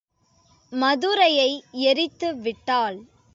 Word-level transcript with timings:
மதுரையை 0.71 1.63
எரித்து 1.71 2.35
விட்டாள். 2.35 2.97